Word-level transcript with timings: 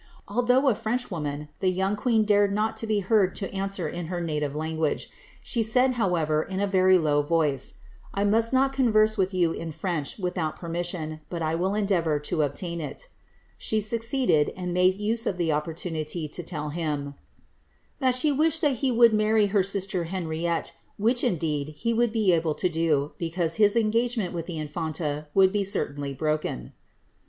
Although 0.27 0.67
a 0.67 0.73
Freoch 0.73 1.11
woman, 1.11 1.47
the 1.59 1.69
young 1.69 1.95
queen 1.95 2.23
dared 2.25 2.51
not 2.51 2.81
be 2.87 3.01
heard 3.01 3.35
to 3.35 3.53
answer 3.53 3.87
in 3.87 4.07
her 4.07 4.19
natiTe 4.19 4.55
language. 4.55 5.11
She 5.43 5.61
said, 5.61 5.91
however, 5.93 6.41
in 6.41 6.59
a 6.59 6.65
very 6.65 6.97
low 6.97 7.21
voice, 7.21 7.75
^^ 8.15 8.17
1 8.17 8.31
must 8.31 8.51
not 8.51 8.73
cooverse 8.73 9.15
with 9.15 9.31
you 9.31 9.51
in 9.51 9.71
French 9.71 10.17
without 10.17 10.55
permission, 10.55 11.19
but 11.29 11.43
I 11.43 11.53
will 11.53 11.75
endeavour 11.75 12.17
to 12.17 12.41
obtain 12.41 12.81
it" 12.81 13.09
She 13.59 13.79
succeeded, 13.79 14.51
and 14.57 14.73
made 14.73 14.99
use 14.99 15.27
of 15.27 15.37
the 15.37 15.51
opportunity 15.51 16.27
to 16.29 16.41
tell 16.41 16.69
him, 16.69 17.09
^ 17.13 17.13
That 17.99 18.15
she 18.15 18.31
wished 18.31 18.65
he 18.65 18.89
would 18.91 19.13
marry 19.13 19.45
her 19.53 19.61
sister 19.61 20.05
Henriette, 20.05 20.73
which, 20.97 21.21
iodeed, 21.21 21.75
he 21.75 21.93
would 21.93 22.11
be 22.11 22.31
able 22.31 22.55
to 22.55 22.69
do, 22.69 23.11
because 23.19 23.57
his 23.57 23.75
engagement 23.75 24.33
with 24.33 24.47
the 24.47 24.57
infanta 24.57 25.27
would 25.35 25.51
be 25.51 25.63
certainly 25.63 26.11
broken." 26.11 26.73